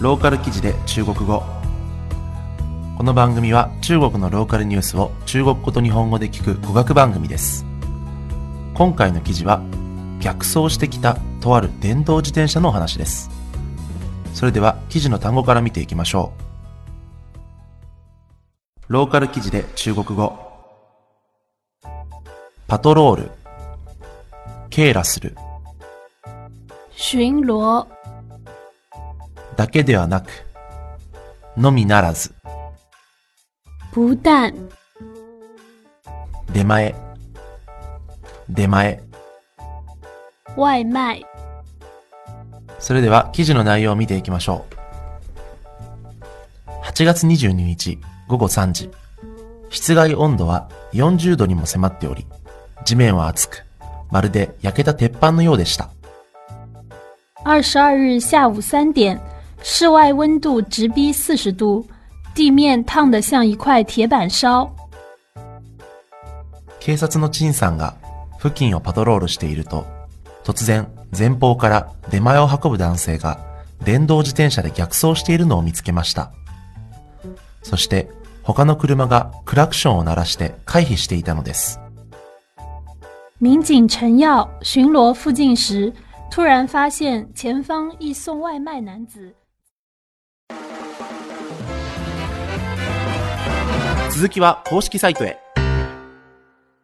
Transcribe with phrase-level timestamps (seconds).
[0.00, 1.42] ローカル記事で中国語。
[2.96, 7.66] この番組は中国のローカルニュースを中国語と日本語で聞く語学番組です。
[8.72, 9.60] 今回の記事は
[10.18, 13.28] 逆走してきたとある電動自転車のお話です。
[14.32, 16.32] それでは記事の単語から見ていきましょ
[18.88, 18.92] う。
[18.92, 20.38] ローカル記事で中国語。
[22.66, 23.30] パトロール。
[24.70, 25.36] 警らする
[26.96, 27.86] 巡逻、
[29.60, 30.30] だけではなく
[31.54, 32.32] のみならず
[33.92, 34.54] 不但、
[36.54, 36.94] 出前
[38.48, 39.02] 出前。
[40.56, 41.26] 外卖、
[42.78, 44.74] それでは記事の内容を見ていきましょう。
[46.86, 47.98] 8月22日
[48.28, 48.90] 午後3時。
[49.68, 52.26] 室外温度は40度にも迫っており
[52.86, 53.66] 地面は熱く
[54.10, 55.90] まるで焼けた鉄板のようでした。
[57.42, 59.18] 二十二日下午三点，
[59.61, 61.85] 室外温度直逼四十度，
[62.33, 64.69] 地面烫得像一块铁板烧。
[66.79, 67.95] 警察の陳さんが
[68.37, 69.87] 付近をパトロールしていると
[70.43, 73.39] 突然前方から出前を運ぶ男性が
[73.83, 76.31] 電動自転車で逆走しているのを見つけました
[77.63, 78.11] そして
[78.43, 81.79] 他の車がクラクションを鳴らして回避していたのです
[83.41, 85.91] 民警陈耀巡逻附近时，
[86.29, 89.33] 突然发现前方一送外卖男子
[94.10, 95.39] 続きは公式サイトへ。